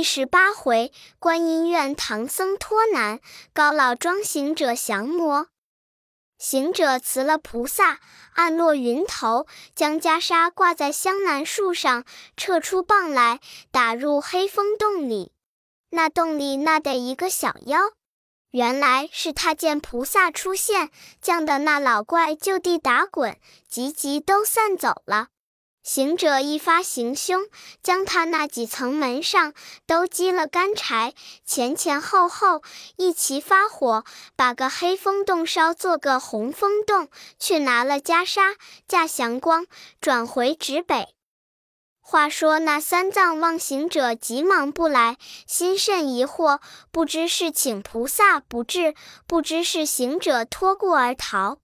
[0.00, 3.20] 第十八回，观音院唐僧托难，
[3.52, 5.48] 高老庄行者降魔。
[6.38, 8.00] 行者辞了菩萨，
[8.32, 13.40] 暗落云头，将袈裟挂在香楠树上，撤出棒来，
[13.70, 15.32] 打入黑风洞里。
[15.90, 17.80] 那洞里那得一个小妖，
[18.52, 20.90] 原来是他见菩萨出现，
[21.20, 23.38] 降的那老怪就地打滚，
[23.68, 25.28] 急急都散走了。
[25.92, 27.48] 行者一发行凶，
[27.82, 29.52] 将他那几层门上
[29.88, 31.14] 都积了干柴，
[31.44, 32.62] 前前后后
[32.94, 34.04] 一齐发火，
[34.36, 37.08] 把个黑风洞烧做个红风洞，
[37.40, 38.54] 去拿了袈裟，
[38.86, 39.66] 驾祥光，
[40.00, 41.08] 转回直北。
[42.00, 46.60] 话说那三藏望行者急忙不来，心甚疑惑，
[46.92, 48.94] 不知是请菩萨不至，
[49.26, 51.58] 不知是行者托故而逃。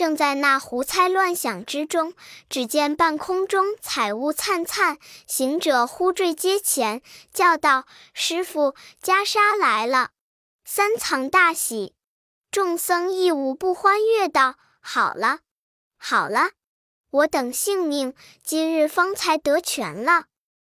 [0.00, 2.14] 正在那胡猜乱想之中，
[2.48, 7.02] 只见半空中彩雾灿灿，行者忽坠阶前，
[7.34, 10.12] 叫道：“师傅，袈裟来了！”
[10.64, 11.94] 三藏大喜，
[12.50, 15.40] 众僧亦无不欢悦道：“好了，
[15.98, 16.52] 好了，
[17.10, 20.24] 我等性命今日方才得全了。”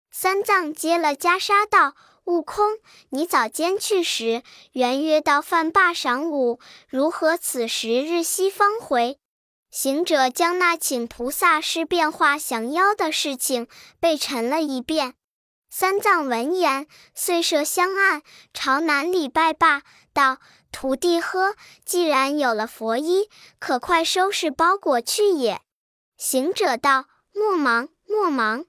[0.10, 1.94] 三藏接了袈裟道。
[2.30, 2.78] 悟空，
[3.10, 9.18] 你早间去时，原约到饭罢晌午，如何此时日西方回？
[9.72, 13.68] 行者将那请菩萨施变化降妖的事情
[14.00, 15.16] 背陈了一遍。
[15.72, 18.22] 三藏闻言，遂设香案，
[18.54, 19.82] 朝南礼拜罢，
[20.14, 20.38] 道
[20.72, 23.28] ：“徒弟呵，既然有了佛衣，
[23.58, 25.62] 可快收拾包裹去也。”
[26.16, 28.66] 行者道：“莫忙，莫忙。”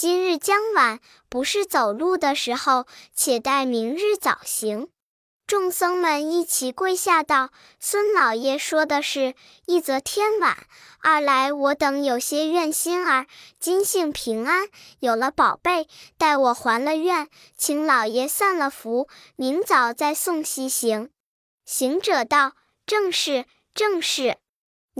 [0.00, 0.98] 今日将晚，
[1.28, 4.88] 不是走路的时候，且待明日早行。
[5.46, 9.34] 众僧们一齐跪下道：“孙老爷说的是，
[9.66, 10.56] 一则天晚，
[11.00, 13.26] 二来我等有些愿心儿，
[13.58, 14.70] 今幸平安，
[15.00, 21.10] 有了宝贝，待我还了愿，请老爷散了福，明早再送西行。”
[21.66, 22.52] 行者道
[22.86, 24.38] ：“正是，正是。”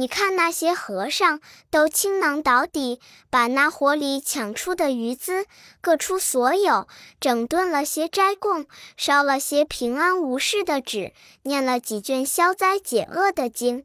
[0.00, 5.44] 你看那些和尚都倾囊倒底，把那火里抢出的鱼资
[5.82, 6.88] 各出所有，
[7.20, 8.66] 整顿了些斋供，
[8.96, 13.84] 烧了些平安无事的纸，念了几卷消灾解厄的经。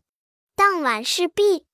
[0.55, 1.65] 当晚事毕，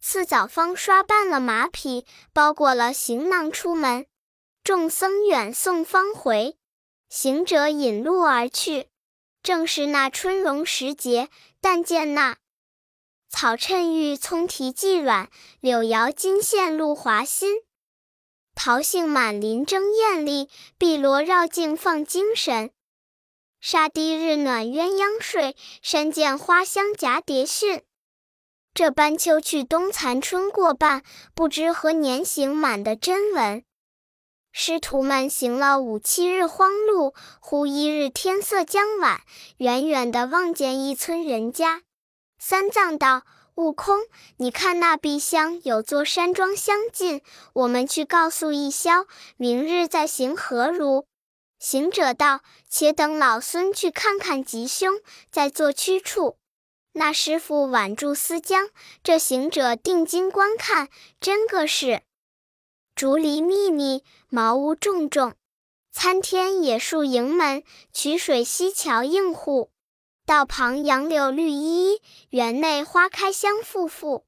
[0.00, 4.06] 次早方刷办了马匹，包裹了行囊出门。
[4.64, 6.56] 众僧远送方回，
[7.08, 8.88] 行者引路而去。
[9.40, 11.28] 正是那春荣时节，
[11.60, 12.38] 但见那。
[13.32, 15.26] 草衬玉，葱提髻软；
[15.58, 17.62] 柳摇金线，露华新。
[18.54, 22.70] 桃杏满林争艳丽，碧螺绕境放精神。
[23.58, 27.82] 沙堤日暖鸳鸯睡，山涧花香蛱蝶讯。
[28.74, 31.02] 这般秋去冬残春过半，
[31.34, 33.64] 不知何年行满的真文。
[34.52, 39.22] 师徒们行了五七日荒路，忽一日天色将晚，
[39.56, 41.82] 远远的望见一村人家。
[42.44, 43.22] 三藏道
[43.54, 44.00] ：“悟空，
[44.38, 47.22] 你看那壁厢有座山庄相近，
[47.52, 51.06] 我们去告诉一宵，明日再行何如？”
[51.60, 55.00] 行者道：“且等老孙去看看吉凶，
[55.30, 56.36] 再做驱处。”
[56.94, 58.70] 那师傅挽住丝缰，
[59.04, 60.88] 这行者定睛观看，
[61.20, 62.02] 真个是
[62.96, 65.36] 竹篱密密，茅屋重重，
[65.92, 69.70] 参天野树迎门，曲水溪桥映户。
[70.32, 72.00] 道旁杨柳绿依依，
[72.30, 74.22] 园内花开香馥馥。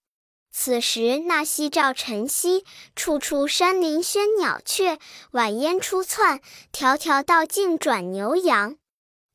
[0.53, 4.99] 此时那夕照晨曦，处处山林喧鸟雀，
[5.31, 8.77] 晚烟初窜，条条道径转牛羊。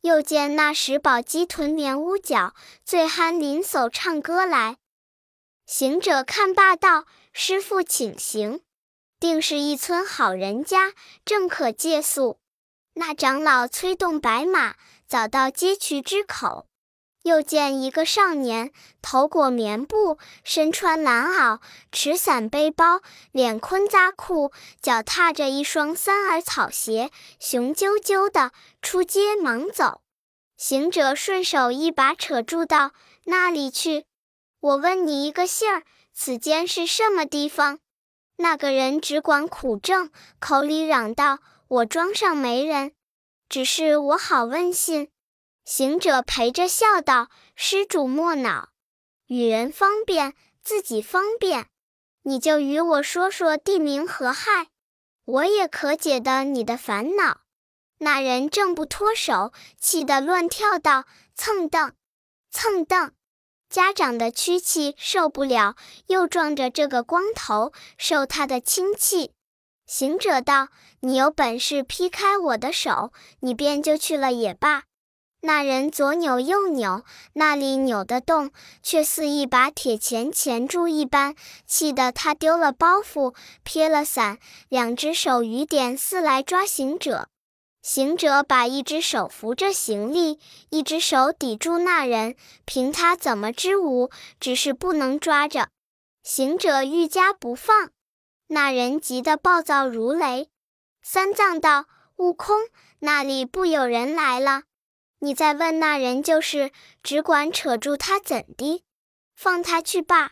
[0.02, 2.54] 又见那石宝鸡屯帘屋角，
[2.86, 4.78] 醉酣林叟唱歌来。
[5.66, 8.62] 行者看罢道：“师傅请行，
[9.20, 10.94] 定是一村好人家，
[11.26, 12.39] 正可借宿。”
[13.00, 14.76] 那长老催动白马。
[15.08, 16.68] 早到街渠之口，
[17.24, 21.62] 又见一个少年，头裹棉布，身穿蓝袄，
[21.94, 23.00] 持伞背包，
[23.32, 24.52] 脸坤扎裤，
[24.82, 30.02] 脚踏着一双三耳草鞋，雄赳赳的出街忙走。
[30.58, 32.92] 行者顺手一把扯住道
[33.26, 34.06] ：“那里去？
[34.60, 37.80] 我问你一个信儿，此间是什么地方？”
[38.36, 42.92] 那个人只管苦挣，口里嚷道：“我庄上没人。”
[43.50, 45.10] 只是我好问信，
[45.66, 48.70] 行者陪着笑道：“施主莫恼，
[49.26, 51.68] 与人方便，自己方便。
[52.22, 54.68] 你就与我说说地名何害，
[55.26, 57.42] 我也可解得你的烦恼。”
[57.98, 61.94] 那人正不脱手，气得乱跳道：“蹭蹬，
[62.52, 63.14] 蹭蹬！
[63.68, 65.76] 家长的屈气受不了，
[66.06, 69.34] 又撞着这个光头，受他的亲气。”
[69.90, 70.68] 行者道
[71.02, 74.84] ：“你有本事劈开我的手，你便就去了也罢。”
[75.42, 77.04] 那人左扭右扭，
[77.34, 78.52] 那里扭得动，
[78.84, 83.34] 却似一把铁钳钳住一般，气得他丢了包袱，
[83.64, 84.38] 撇了伞，
[84.68, 87.28] 两只手雨点似来抓行者。
[87.82, 90.38] 行者把一只手扶着行李，
[90.70, 92.36] 一只手抵住那人，
[92.66, 95.70] 凭他怎么支吾，只是不能抓着。
[96.22, 97.90] 行者愈加不放。
[98.52, 100.50] 那人急得暴躁如雷，
[101.04, 101.86] 三藏道
[102.18, 102.58] ：“悟空，
[102.98, 104.64] 那里不有人来了？
[105.20, 106.72] 你再问那人就是，
[107.04, 108.84] 只管扯住他怎的？
[109.36, 110.32] 放他去罢。”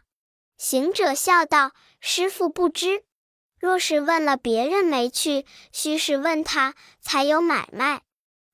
[0.58, 3.04] 行者笑道：“师傅不知，
[3.60, 8.02] 若是问了别人没去，须是问他才有买卖。”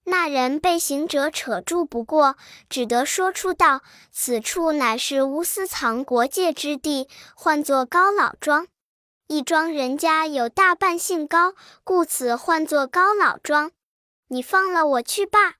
[0.03, 2.35] 那人被行者扯住不过，
[2.67, 3.81] 只得说出道
[4.11, 8.67] ：“此处乃是乌斯藏国界之地，唤作高老庄。”
[9.33, 13.71] 一庄人家有大半姓高，故此唤作高老庄。
[14.27, 15.55] 你放了我去罢。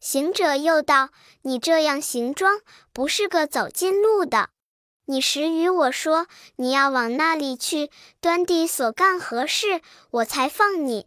[0.00, 1.10] 行者又道
[1.44, 2.62] ：“你这样行装，
[2.94, 4.48] 不是个走近路的。
[5.04, 7.90] 你实与我说你要往那里去，
[8.22, 9.82] 端地所干何事，
[10.12, 11.06] 我才放你。”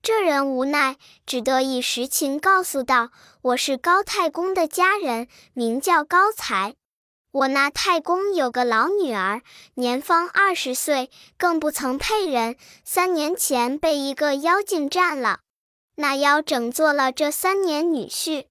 [0.00, 0.96] 这人无奈，
[1.26, 3.10] 只得以实情告诉道
[3.42, 6.76] ：“我是高太公的家人，名叫高才。”
[7.36, 9.42] 我那太公有个老女儿，
[9.74, 12.56] 年方二十岁，更不曾配人。
[12.82, 15.40] 三年前被一个妖精占了，
[15.96, 18.46] 那妖整做了这三年女婿。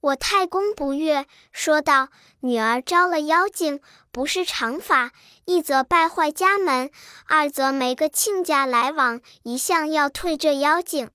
[0.00, 2.08] 我太公不悦，说道
[2.42, 5.12] ：“女儿招了妖精，不是常法，
[5.44, 6.90] 一则败坏家门，
[7.26, 11.08] 二则没个亲家来往，一向要退这妖精。”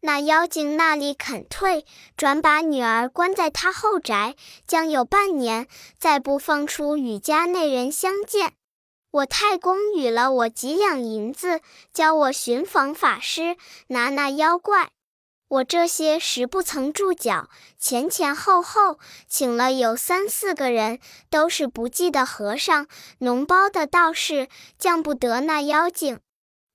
[0.00, 1.84] 那妖精那里肯退，
[2.16, 4.36] 转把女儿关在他后宅，
[4.66, 5.66] 将有半年，
[5.98, 8.52] 再不放出与家内人相见。
[9.10, 11.60] 我太公与了我几两银子，
[11.92, 13.56] 教我寻访法师，
[13.88, 14.90] 拿那妖怪。
[15.48, 17.48] 我这些时不曾住脚，
[17.78, 21.00] 前前后后请了有三四个人，
[21.30, 22.86] 都是不济的和尚、
[23.18, 24.48] 脓包的道士，
[24.78, 26.20] 降不得那妖精。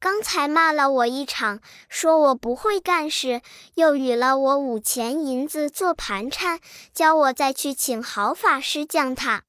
[0.03, 3.41] 刚才骂了我一场，说我不会干事，
[3.75, 6.59] 又与了我五钱银子做盘缠，
[6.93, 9.43] 教我再去请好法师降他。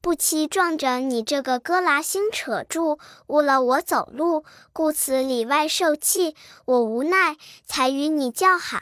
[0.00, 6.36] 不期撞着你这个哥拉星扯住，误了我走路，故此里外受气。
[6.66, 8.80] 我无奈，才与你叫喊。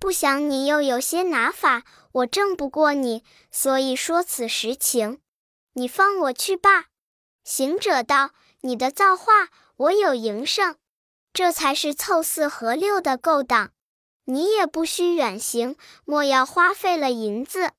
[0.00, 1.82] 不想你又有些拿法，
[2.12, 5.18] 我正不过你，所以说此实情。
[5.74, 6.86] 你放我去罢。
[7.44, 8.30] 行者道
[8.62, 10.76] ：“你的造化。”我有营生，
[11.32, 13.72] 这才是凑四合六的勾当。
[14.24, 17.72] 你也不需远行，莫要花费了银子。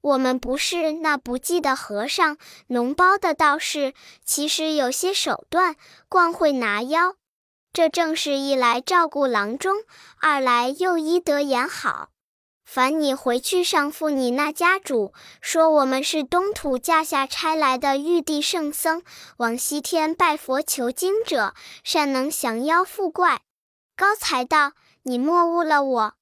[0.00, 2.36] 我们不是那不济的和尚、
[2.68, 5.74] 脓包的道士，其实有些手段，
[6.08, 7.16] 光会拿妖。
[7.72, 9.76] 这正是一来照顾郎中，
[10.20, 12.10] 二来又医得眼好。
[12.70, 19.02] 烦你回去上复你那家主，说我们是东土驾下差来的玉帝圣僧，
[19.38, 23.40] 往西天拜佛求经者，善能降妖伏怪。
[23.96, 24.72] 高才道
[25.04, 26.14] ：“你莫误了我，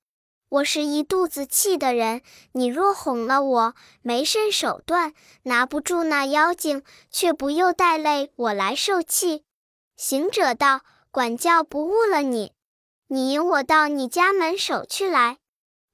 [0.49, 2.23] 我是一肚子气的人。
[2.53, 9.43] 你若哄了我，没甚手段，拿不住那妖精，却不又带累我来受气。”
[9.99, 12.53] 行者道：“管教不误了你，
[13.09, 15.39] 你引我到你家门首去来。”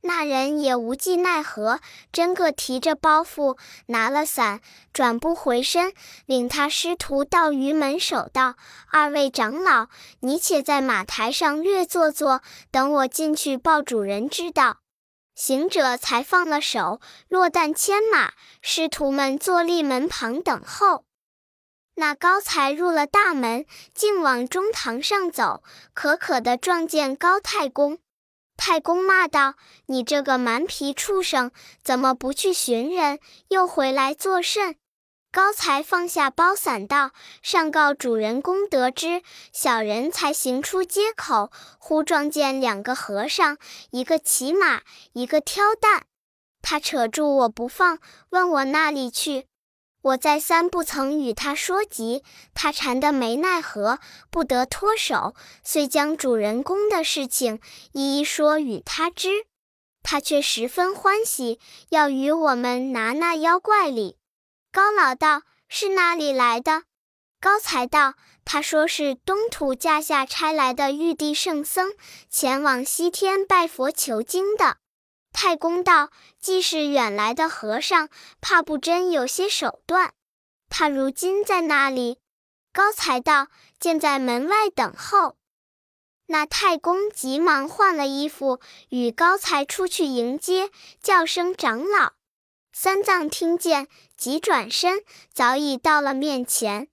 [0.05, 1.81] 那人也无计奈何，
[2.13, 3.57] 真个提着包袱，
[3.87, 4.61] 拿了伞，
[4.93, 5.93] 转不回身，
[6.27, 8.57] 领他师徒到于门首道
[8.91, 9.87] ：“二位长老，
[10.21, 12.43] 你且在马台上略坐坐，
[12.73, 14.79] 等我进去报主人知道。”
[15.35, 21.05] 行者才放了手，落担牵马，师徒们坐立门旁等候。
[21.95, 25.63] 那高才入了大门，竟往中堂上走，
[25.95, 27.99] 可可的撞见高太公。
[28.65, 29.55] 太公骂道
[29.87, 31.51] ：“你这个蛮皮畜生，
[31.83, 34.77] 怎么不去寻人，又回来作甚？”
[35.33, 37.11] 高才放下包伞道
[37.43, 43.59] ：“上告主人公得知，小人才行出街口，忽撞见两个和尚，
[43.91, 46.05] 一个骑马，一个挑担。
[46.63, 47.99] 他扯住我不放，
[48.31, 49.47] 问我那里去。”
[50.03, 57.61] 我再三不曾与他说及，他缠得没奈何，不得脱手，遂将主人公的事情
[57.93, 59.47] 一一说与他知。
[60.03, 64.17] 他却十分欢喜，要与我们拿那妖怪礼。
[64.73, 66.83] 高老道是哪里来的？
[67.41, 71.93] 高才道，他说是东土驾下差来的玉帝圣僧，
[72.29, 74.79] 前往西天拜佛求经的。
[75.33, 78.09] 太公道：“既是远来的和尚，
[78.41, 80.15] 怕不真有些手段。
[80.69, 82.19] 他如今在哪里？”
[82.73, 83.49] 高才道
[83.81, 85.37] ：“见在门外等候。”
[86.27, 88.61] 那太公急忙换了衣服，
[88.91, 90.71] 与高才出去迎接，
[91.03, 92.13] 叫声长老。
[92.73, 96.89] 三藏听见，急转身，早已到了面前。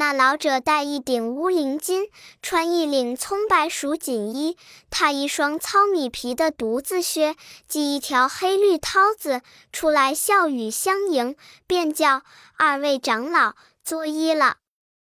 [0.00, 2.08] 那老者戴一顶乌绫巾，
[2.40, 4.56] 穿一领葱白鼠锦衣，
[4.88, 7.36] 踏一双糙米皮的独子靴，
[7.68, 12.22] 系一条黑绿绦子，出来笑语相迎，便叫
[12.56, 14.56] 二位长老作揖了。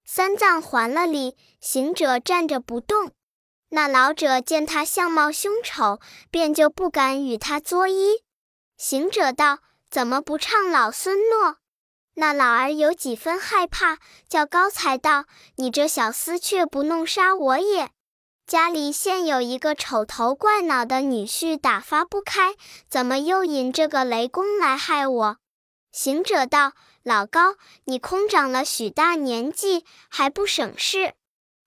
[0.05, 3.13] 三藏还了礼，行者站着不动。
[3.71, 8.21] 那老者见他相貌凶丑，便就不敢与他作揖。
[8.77, 11.57] 行者道：“怎么不唱老孙诺？”
[12.15, 15.25] 那老儿有几分害怕，叫高才道
[15.57, 17.91] ：“你这小厮却不弄杀我也！
[18.47, 22.55] 家里现有一个丑头怪脑的女婿，打发不开，
[22.89, 25.37] 怎么又引这个雷公来害我？”
[25.91, 31.15] 行者道：“老高，你空长了许大年纪，还不省事。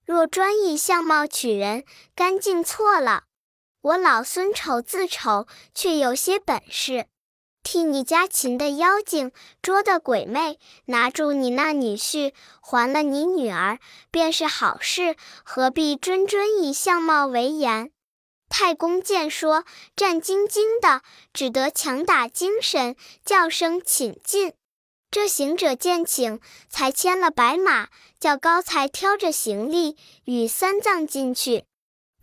[0.05, 1.83] 若专以相貌取人，
[2.15, 3.23] 干净错了。
[3.81, 7.07] 我老孙丑自丑，却有些本事。”
[7.65, 12.31] 替你家擒的妖精，捉的鬼魅，拿住你那女婿，
[12.62, 13.79] 还了你女儿，
[14.12, 15.15] 便是好事。
[15.43, 17.89] 何必谆谆以相貌为言？
[18.48, 21.01] 太公见说，战兢兢的，
[21.34, 22.95] 只得强打精神，
[23.25, 24.53] 叫声请进。
[25.10, 27.88] 这行者见请，才牵了白马，
[28.19, 31.65] 叫高才挑着行李，与三藏进去。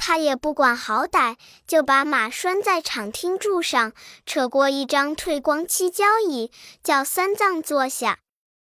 [0.05, 3.93] 他也不管好歹，就把马拴在场厅柱上，
[4.27, 6.51] 扯过一张褪光漆交椅，
[6.83, 8.19] 叫三藏坐下。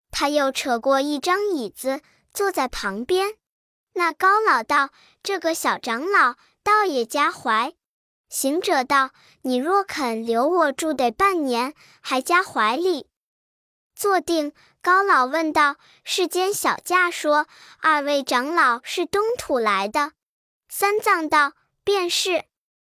[0.10, 2.02] 他又扯过一张椅子，
[2.34, 3.36] 坐在旁边。
[3.94, 4.90] 那高老道
[5.22, 7.76] ：“这个小长老倒也加怀。”
[8.30, 9.12] 行者道
[9.44, 13.08] ：“你若肯留我住得半年，还加怀里。”
[13.96, 17.46] 坐定，高老问道：“世间小驾说，
[17.80, 20.14] 二位长老是东土来的？”
[20.70, 22.44] 三藏道：“便是，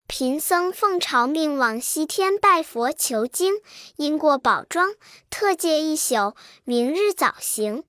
[0.06, 3.54] 贫僧奉朝命往西天拜佛求经，
[3.96, 4.94] 因过宝庄，
[5.30, 7.84] 特借一宿，明日早行。”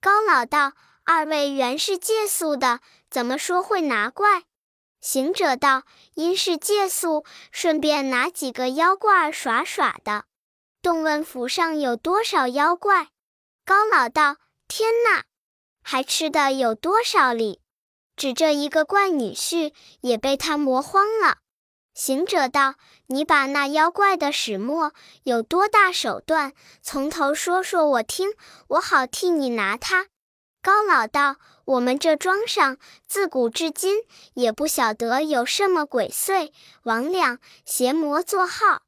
[0.00, 0.74] 高老道
[1.04, 4.44] ：“二位原是借宿的，怎么说会拿怪？”
[5.00, 5.84] 行者道
[6.14, 10.26] ：“因是借宿，顺便拿几个妖怪耍耍的。
[10.82, 13.08] 动问府上有多少妖怪？”
[13.64, 14.36] 高老道
[14.68, 15.24] ：“天哪，
[15.82, 17.60] 还吃的有多少里？”
[18.16, 21.38] 指这一个怪女婿，也被他磨慌了。
[21.94, 22.76] 行者道
[23.08, 24.92] ：“你把那妖怪的始末
[25.24, 26.52] 有多大手段，
[26.82, 28.30] 从头说说我听，
[28.68, 30.06] 我好替你拿他。”
[30.62, 34.04] 高老道：“我们这庄上自古至今，
[34.34, 36.52] 也不晓得有什么鬼祟、
[36.84, 38.82] 魍魉、邪魔作号。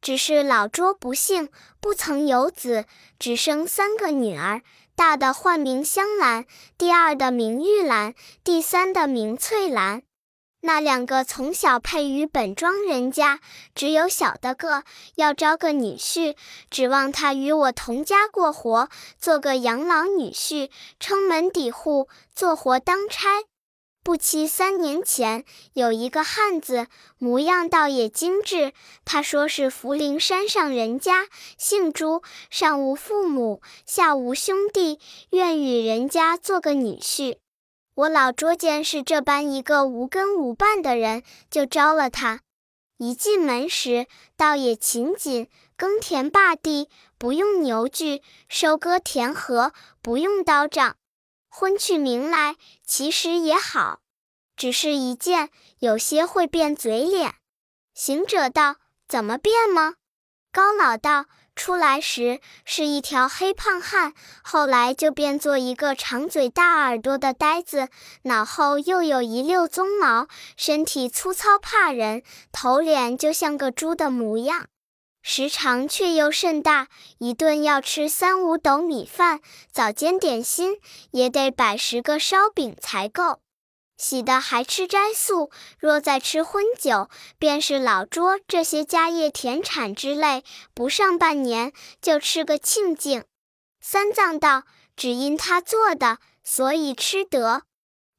[0.00, 1.48] 只是老拙不幸，
[1.80, 2.86] 不曾有子，
[3.18, 4.62] 只生三个女儿。”
[5.02, 6.46] 大的唤名香兰，
[6.78, 10.04] 第二的名玉兰，第三的名翠兰。
[10.60, 13.40] 那两个从小配于本庄人家，
[13.74, 14.84] 只有小的个
[15.16, 16.36] 要招个女婿，
[16.70, 23.40] 指望他与我同家过活，做个养老女婿，撑门抵户，做活当差。
[24.04, 25.44] 不期三年前，
[25.74, 28.72] 有一个汉子，模样倒也精致。
[29.04, 34.98] 他说是福陵山上人家，姓朱，上无父母，下无兄弟，
[35.30, 37.36] 愿与人家做个女婿。
[37.94, 42.40] 我老捉见是这般一个无根无伴的人，就招了他。
[42.98, 44.06] 一进门时，
[44.36, 50.96] 倒也勤谨，耕田耙地不用牛具，收割田禾不用刀杖。
[51.54, 52.56] 昏去名来，
[52.86, 54.00] 其实也好，
[54.56, 57.34] 只是一见有些会变嘴脸。
[57.92, 59.96] 行者道：“怎么变吗？”
[60.50, 67.90] 高老道：“出来时是一条黑胖汉，后来就变作一个长嘴大耳朵的呆子，
[68.22, 74.68] 脑后又有一溜鬃毛，身体粗糙怕人，头脸就像个猪的模样。”
[75.22, 76.88] 时长却又甚大，
[77.18, 80.78] 一顿要吃三五斗米饭，早间点心
[81.12, 83.40] 也得百十个烧饼才够。
[83.96, 90.42] 喜的还吃斋素，若再吃荤酒，便是老捉这些家业田产之类，
[90.74, 93.24] 不上半年就吃个清净。
[93.80, 94.64] 三藏道
[94.96, 97.62] ：“只因他做的，所以吃得。”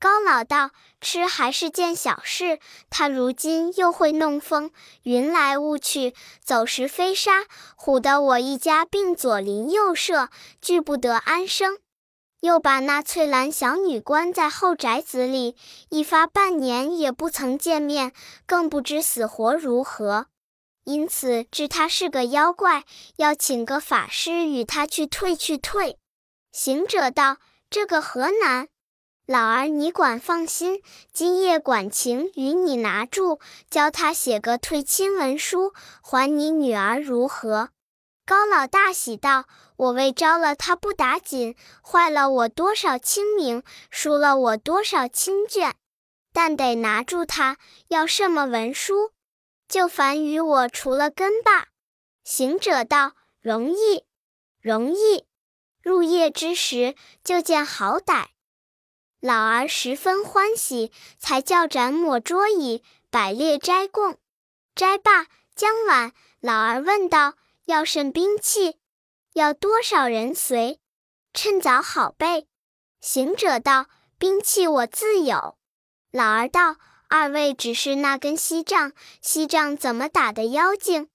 [0.03, 4.69] 高老道：“吃还是件小事，他如今又会弄风，
[5.03, 7.45] 云来雾去，走石飞沙，
[7.77, 10.27] 唬得我一家并左邻右舍，
[10.61, 11.77] 俱不得安生。
[12.41, 15.55] 又把那翠兰小女关在后宅子里，
[15.87, 18.11] 一发半年也不曾见面，
[18.45, 20.25] 更不知死活如何。
[20.83, 22.83] 因此知他是个妖怪，
[23.15, 25.97] 要请个法师与他去退去退。”
[26.51, 27.37] 行者道
[27.71, 28.67] ：“这个何难？”
[29.25, 30.81] 老儿你管放心，
[31.13, 33.39] 今夜管情与你拿住，
[33.69, 37.69] 教他写个退亲文书，还你女儿如何？”
[38.27, 39.45] 高老大喜道
[39.77, 45.71] ：“我为招了他不打紧，坏了我多少清明，输了我多少亲眷，
[46.33, 47.57] 但得拿住他。
[47.87, 49.11] 要什么文书？
[49.69, 51.67] 就烦与我除了根罢。”
[52.25, 54.03] 行者道：“容易，
[54.59, 55.25] 容易。
[55.81, 58.25] 入夜之时，就见好歹。”
[59.23, 64.17] 老儿十分欢喜，才叫盏抹桌椅，摆列斋供。
[64.75, 66.11] 斋罢，将晚，
[66.41, 68.79] 老儿问道：“要甚兵器？
[69.31, 70.81] 要多少人随？
[71.33, 72.49] 趁早好备。”
[72.99, 73.85] 行者道
[74.19, 75.57] ：“兵器我自有。”
[76.11, 76.75] 老儿道
[77.07, 81.07] ：“二位只是那根锡杖，锡杖怎么打的妖精？”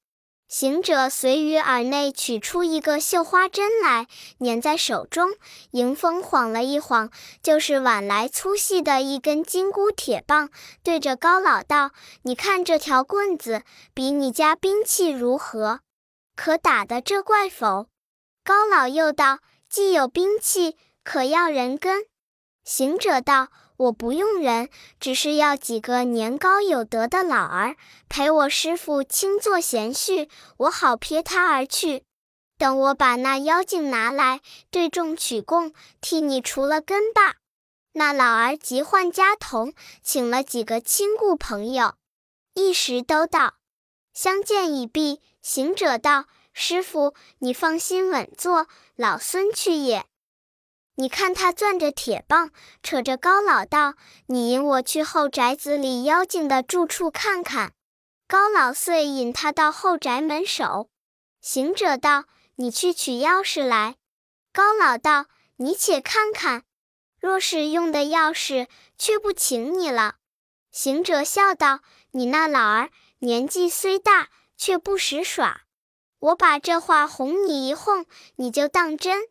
[0.49, 4.07] 行者随于耳内取出一个绣花针来，
[4.39, 5.33] 捻在手中，
[5.73, 7.11] 迎风晃了一晃，
[7.43, 10.49] 就是碗来粗细的一根金箍铁棒，
[10.83, 11.91] 对着高老道
[12.25, 13.63] ：“你看这条棍子，
[13.93, 15.81] 比你家兵器如何？
[16.35, 17.89] 可打得这怪否？”
[18.43, 22.07] 高老又道：“既有兵器，可要人跟？”
[22.65, 23.49] 行者道。
[23.79, 24.69] 我不用人，
[24.99, 27.77] 只是要几个年高有德的老儿
[28.09, 32.03] 陪我师傅轻坐闲叙，我好撇他而去。
[32.59, 34.41] 等我把那妖精拿来，
[34.73, 37.37] 对众取供，替你除了根吧。
[37.93, 41.95] 那老儿急唤家童，请了几个亲故朋友，
[42.55, 43.55] 一时都到。
[44.13, 48.67] 相见已毕，行者道：“师傅，你放心稳坐，
[48.97, 50.05] 老孙去也。”
[51.01, 52.51] 你看他攥着铁棒，
[52.83, 53.95] 扯着高老道
[54.27, 57.73] ：“你引我去后宅子里妖精的住处看看。”
[58.27, 60.91] 高老遂引他到后宅门首。
[61.41, 62.25] 行者道
[62.57, 63.95] ：“你去取钥匙来。”
[64.53, 65.27] 高老道
[65.59, 66.65] ：“你且看看，
[67.21, 68.67] 若是用的钥匙，
[68.99, 70.17] 却不请你了。”
[70.73, 71.79] 行者笑道
[72.11, 72.91] ：“你那老儿
[73.21, 75.61] 年纪虽大，却不识耍。
[76.19, 79.29] 我把这话哄你一哄，你就当真。”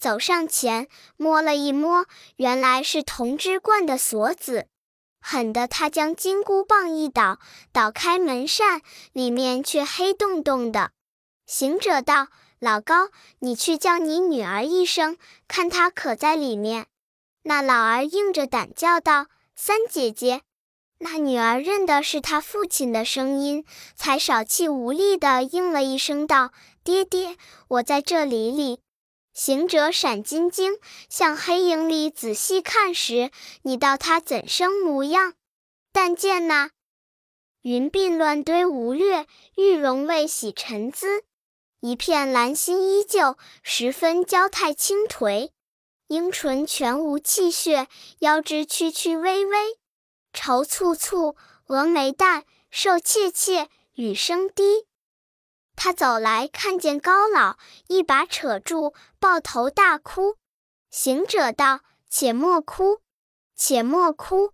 [0.00, 4.66] 走上前摸了一摸，原来是铜枝罐的锁子。
[5.20, 7.38] 狠的他将金箍棒一倒，
[7.70, 8.80] 倒开门扇，
[9.12, 10.92] 里面却黑洞洞的。
[11.46, 13.10] 行者道：“老高，
[13.40, 16.86] 你去叫你女儿一声，看她可在里面。”
[17.44, 20.40] 那老儿应着胆叫道：“三姐姐。”
[21.00, 27.36] 那女儿认的是他父亲的声音，才少气无力的应了一声道：“爹爹，
[27.68, 28.80] 我在这里里。”
[29.32, 33.30] 行者闪金睛，向黑影里仔细看时，
[33.62, 35.34] 你道他怎生模样？
[35.92, 36.70] 但见那
[37.62, 41.24] 云鬓乱堆无略，玉容未洗尘姿，
[41.80, 45.50] 一片兰心依旧，十分娇态轻颓。
[46.08, 47.86] 樱唇全无气血，
[48.18, 49.78] 腰肢曲曲微微，
[50.32, 54.86] 愁蹙蹙，蛾眉淡，瘦怯怯，语声低。
[55.82, 60.36] 他走来，看见高老，一把扯住，抱头大哭。
[60.90, 62.98] 行者道：“且莫哭，
[63.56, 64.52] 且莫哭。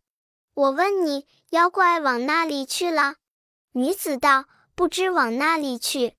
[0.54, 3.16] 我问你，妖怪往那里去了？”
[3.74, 4.44] 女子道
[4.76, 6.14] ：“不知往那里去。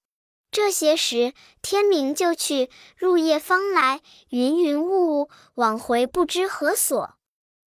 [0.52, 7.16] 这些时，天明就去，入夜方来，云云雾雾，往回不知何所。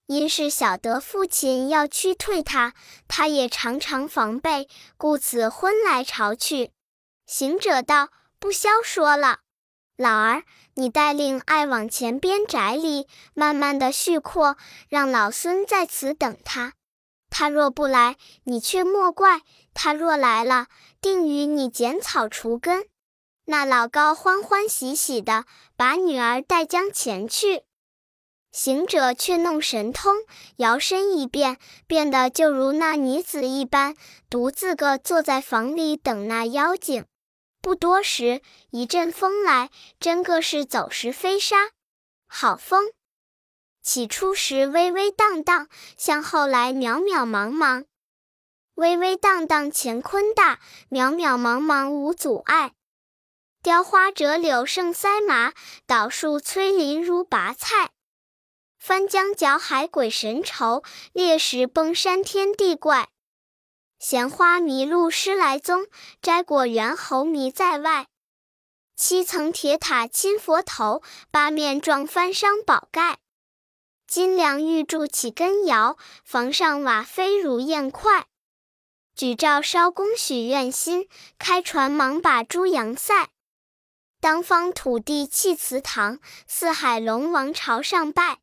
[0.04, 2.74] 因是晓得父亲要驱退他，
[3.08, 6.72] 他也常常防备，故此昏来朝去。”
[7.30, 8.08] 行者道
[8.40, 9.38] ：“不消说了，
[9.96, 10.42] 老儿，
[10.74, 14.56] 你带领爱往前边宅里，慢慢的续阔，
[14.88, 16.72] 让老孙在此等他。
[17.30, 20.66] 他若不来，你却莫怪；他若来了，
[21.00, 22.88] 定与你剪草除根。”
[23.46, 25.44] 那老高欢欢喜喜的
[25.76, 27.62] 把女儿带将前去，
[28.50, 30.16] 行者却弄神通，
[30.56, 33.94] 摇身一变，变得就如那女子一般，
[34.28, 37.04] 独自个坐在房里等那妖精。
[37.60, 41.70] 不多时，一阵风来，真个是走石飞沙，
[42.26, 42.92] 好风。
[43.82, 47.84] 起初时微微荡荡，向后来渺渺茫茫。
[48.74, 50.58] 微微荡荡乾坤大，
[50.90, 52.72] 渺渺茫茫无阻碍。
[53.62, 55.52] 雕花折柳胜塞马，
[55.86, 57.90] 倒树摧林如拔菜。
[58.78, 63.10] 翻江搅海鬼神愁，裂石崩山天地怪。
[64.00, 65.86] 闲花迷路失来踪，
[66.22, 68.06] 摘果猿猴迷在外。
[68.96, 73.18] 七层铁塔亲佛头，八面撞翻伤宝盖。
[74.06, 78.24] 金梁玉柱起根摇，房上瓦飞如燕快。
[79.14, 81.06] 举照烧宫许愿心，
[81.38, 83.28] 开船忙把猪羊赛。
[84.18, 88.38] 当方土地砌祠堂，四海龙王朝上拜。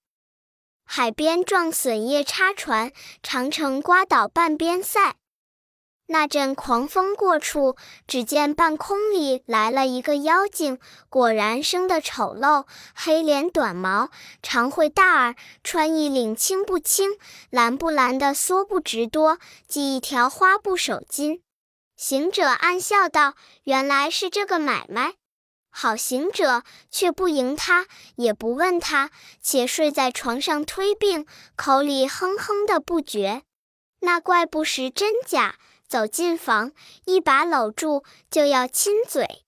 [0.86, 2.94] 海边撞笋叶插船，
[3.24, 5.16] 长城刮倒半边塞。
[6.10, 7.76] 那阵狂风过处，
[8.08, 12.66] 只见半空里来了一个妖精，果然生得丑陋，
[12.96, 14.10] 黑脸短毛，
[14.42, 17.12] 长喙大耳，穿一领青不青、
[17.50, 21.42] 蓝不蓝的梭布直多，系一条花布手巾。
[21.98, 23.34] 行者暗笑道
[23.66, 25.16] ：“原来是这个买卖。”
[25.70, 31.26] 好行者却不迎他，也不问他，且睡在床上推病，
[31.58, 33.44] 口里哼哼的不绝。
[34.00, 35.56] 那怪不识真假。
[35.88, 36.72] 走进房，
[37.06, 39.46] 一把搂住，就要亲嘴。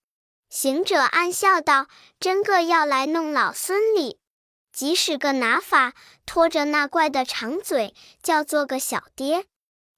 [0.48, 1.86] 行者暗笑道
[2.18, 4.18] ：“真个要来弄老孙哩！”
[4.72, 9.46] 即使个拿法，拖着那怪的长嘴，叫做个小爹。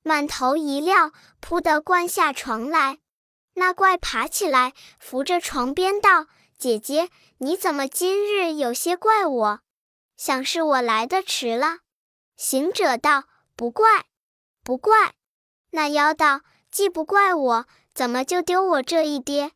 [0.03, 2.99] 满头一撂，扑的灌下床来。
[3.55, 6.27] 那怪爬起来，扶着床边道
[6.59, 9.61] ：“姐姐，你怎么今日有些怪我？
[10.17, 11.79] 想是我来的迟了。”
[12.37, 13.25] 行者道
[13.55, 14.07] ：“不怪，
[14.65, 15.15] 不怪。”
[15.73, 19.53] 那妖道：“既不怪我，怎么就丢我这一爹？”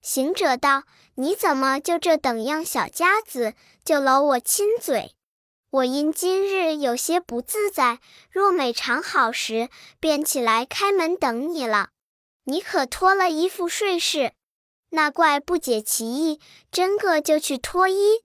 [0.00, 0.84] 行者道
[1.16, 5.14] ：“你怎么就这等样小家子，就搂我亲嘴？
[5.70, 7.98] 我因今日有些不自在，
[8.30, 9.68] 若每常好时，
[10.00, 11.90] 便起来开门等你了。
[12.44, 14.32] 你可脱了衣服睡是？”
[14.90, 18.22] 那怪不解其意，真个就去脱衣。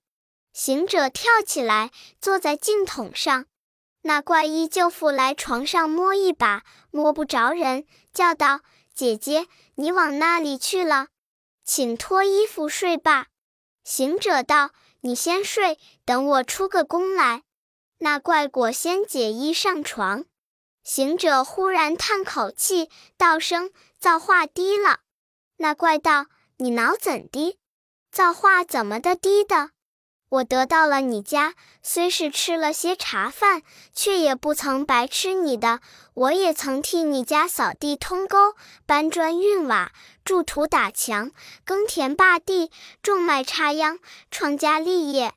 [0.53, 3.47] 行者跳起来，坐在镜筒上。
[4.03, 8.61] 那怪医舅父来床上摸一把，摸不着人，叫道
[8.93, 11.07] ：“姐姐，你往那里去了？
[11.63, 13.27] 请脱衣服睡吧。”
[13.85, 17.43] 行者道：“你先睡，等我出个宫来。”
[17.99, 20.25] 那怪果先解衣上床。
[20.83, 25.01] 行者忽然叹口气，道声：“造化低了。”
[25.57, 26.25] 那怪道
[26.57, 27.59] ：“你恼怎的？
[28.11, 29.69] 造化怎么的低的？”
[30.31, 33.63] 我得到了你家，虽是吃了些茶饭，
[33.93, 35.81] 却也不曾白吃你的。
[36.13, 39.91] 我也曾替你家扫地通沟、搬砖运瓦、
[40.23, 41.31] 筑土打墙、
[41.65, 42.71] 耕田耙地、
[43.03, 45.33] 种麦插秧，创家立业。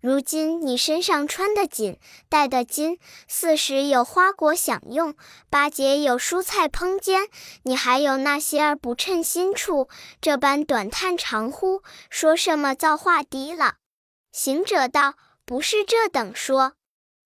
[0.00, 1.98] 如今你身上穿的锦，
[2.30, 2.98] 戴的金，
[3.28, 5.14] 四时有花果享用，
[5.50, 7.28] 八节有蔬菜烹煎，
[7.64, 9.90] 你还有那些儿不称心处，
[10.22, 13.74] 这般短叹长呼，说什么造化低了？
[14.32, 15.14] 行者道
[15.44, 16.74] ：“不是这等说，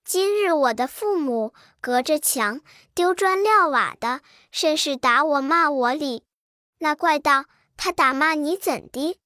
[0.04, 2.60] 今日我的父母隔着墙
[2.94, 6.24] 丢砖撂瓦的，甚是打我骂我哩。”
[6.78, 7.44] 那怪道
[7.76, 9.18] ：“他打骂你怎的？”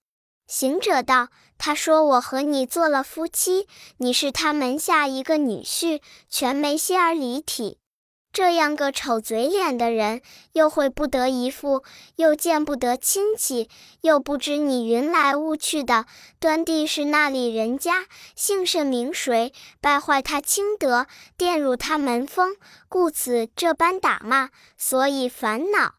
[0.46, 7.78] 行者道：“他说我和你做了夫妻，你是他门下一个女婿，全没些儿离体。”
[8.30, 10.20] 这样个丑嘴脸的人，
[10.52, 11.82] 又会不得一副，
[12.16, 13.68] 又见不得亲戚，
[14.02, 16.06] 又不知你云来雾去的，
[16.38, 22.56] 端地是那里人家，姓甚名谁，败坏他清德，玷辱他门风，
[22.88, 25.94] 故此这般打骂，所以烦恼。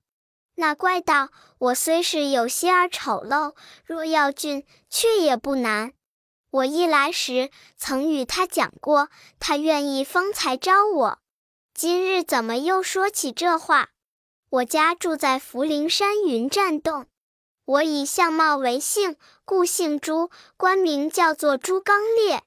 [0.56, 3.54] 那怪道：我虽是有些儿丑陋，
[3.86, 5.94] 若要俊，却也不难。
[6.52, 11.19] 我一来时，曾与他讲过，他愿意方才招我。
[11.82, 13.88] 今日怎么又说起这话？
[14.50, 17.06] 我家住在福陵山云栈洞，
[17.64, 19.16] 我以相貌为姓，
[19.46, 22.44] 故姓朱，官名叫做朱刚烈。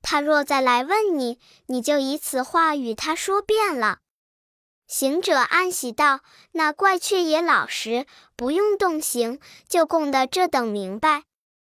[0.00, 3.98] 他若再来问你，你就以此话与他说遍了。
[4.86, 6.20] 行者暗喜道
[6.52, 11.24] ：“那怪却也老实，不用动刑，就供得这等明白。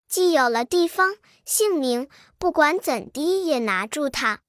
[0.08, 4.42] 既有了地方、姓名，不管怎的也拿住他。”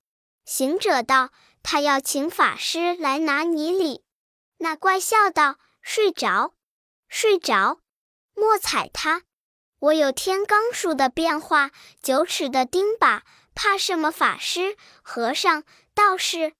[0.45, 1.31] 行者道。
[1.63, 4.03] 他要请法师来拿你礼，
[4.57, 6.53] 那怪笑道：“睡着，
[7.07, 7.79] 睡着，
[8.33, 9.23] 莫踩他。
[9.79, 11.71] 我有天罡术的变化，
[12.01, 13.21] 九尺的钉耙，
[13.55, 15.63] 怕什么法师、和尚、
[15.95, 16.53] 道士？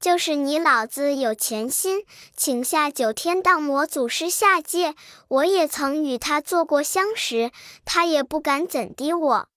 [0.00, 2.04] 就是你老子有钱心，
[2.36, 4.96] 请下九天荡魔祖师下界，
[5.28, 7.52] 我也曾与他做过相识，
[7.84, 9.48] 他也不敢怎的我。”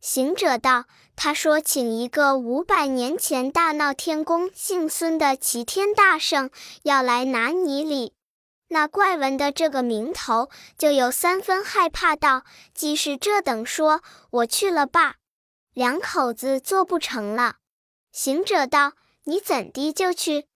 [0.00, 0.86] 行者道。
[1.22, 6.48] 他说：“请一个五百年前大闹天宫、姓孙的齐天大圣
[6.84, 8.14] 要来拿你礼。”
[8.72, 15.16] 那怪闻的这个名头，就有三分害怕，道：“既是这等说，我去了罢。”
[15.74, 17.56] 两口子做不成了。
[18.10, 18.92] 行者道
[19.24, 20.46] ：“你怎地就去？”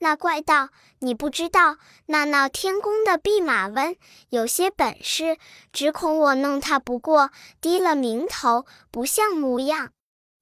[0.00, 0.68] 那怪道
[1.00, 3.96] ：“你不知道，那闹天宫的弼马温
[4.30, 5.36] 有些本事，
[5.72, 7.30] 只恐我弄他不过，
[7.60, 9.90] 低了名头，不像模样。”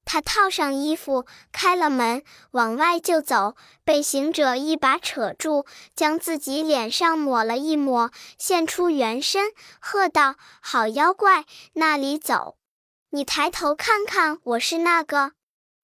[0.04, 5.66] 他套上衣服，开了门，往外就走，被行者一把扯住，
[5.96, 12.56] 将自己脸上抹了一抹，现出原身，喝道：“好妖怪，那里走？
[13.10, 15.32] 你抬头看看，我是那个。”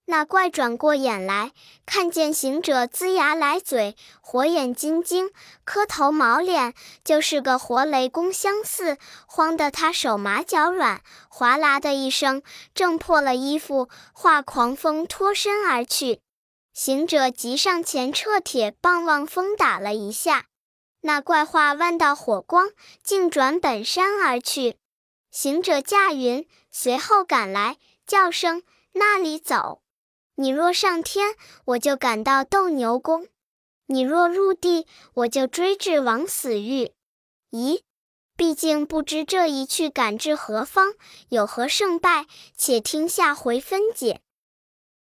[0.04, 1.52] 那怪转过眼来，
[1.86, 5.30] 看见行者龇牙咧嘴，火眼金睛，
[5.64, 12.42] 磕头毛脸，就是个活雷公相似，慌得他手麻脚软，哗啦的一声，
[12.74, 16.20] 挣破了衣服，化狂风脱身而去。
[16.74, 20.46] 行者急上前撤铁棒望风打了一下，
[21.02, 22.70] 那怪化万道火光，
[23.02, 24.76] 竟转本山而去。
[25.30, 28.62] 行者驾云随后赶来，叫声
[28.92, 29.80] ：“那里走？”
[30.42, 33.26] 你若上天，我就赶到斗牛宫；
[33.86, 36.90] 你若入地，我就追至王死狱。
[37.52, 37.82] 咦，
[38.36, 40.94] 毕竟不知这一去赶至何方，
[41.28, 42.26] 有何胜败？
[42.56, 44.20] 且听下回分解。